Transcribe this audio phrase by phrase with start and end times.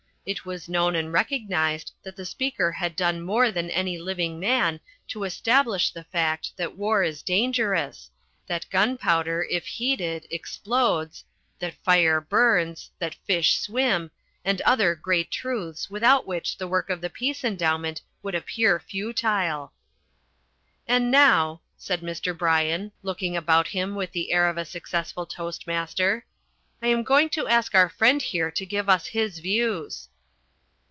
[0.23, 4.79] It was known and recognised that the speaker had done more than any living man
[5.07, 8.11] to establish the fact that war is dangerous,
[8.45, 11.23] that gunpowder, if heated, explodes,
[11.57, 14.11] that fire burns, that fish swim,
[14.45, 19.73] and other great truths without which the work of the peace endowment would appear futile.
[20.87, 22.37] "And now," said Mr.
[22.37, 26.25] Bryan, looking about him with the air of a successful toastmaster,
[26.79, 30.09] "I am going to ask our friend here to give us his views."